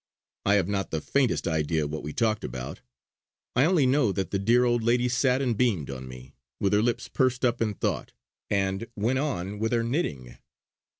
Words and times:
I 0.47 0.55
have 0.55 0.67
not 0.67 0.89
the 0.89 0.99
faintest 0.99 1.47
idea 1.47 1.85
what 1.85 2.01
we 2.01 2.11
talked 2.11 2.43
about; 2.43 2.81
I 3.55 3.65
only 3.65 3.85
know 3.85 4.11
that 4.11 4.31
the 4.31 4.39
dear 4.39 4.63
old 4.65 4.83
lady 4.83 5.07
sat 5.07 5.43
and 5.43 5.55
beamed 5.55 5.91
on 5.91 6.07
me, 6.07 6.33
with 6.59 6.73
her 6.73 6.81
lips 6.81 7.07
pursed 7.07 7.45
up 7.45 7.61
in 7.61 7.75
thought, 7.75 8.11
and 8.49 8.87
went 8.95 9.19
on 9.19 9.59
with 9.59 9.71
her 9.73 9.83
knitting. 9.83 10.39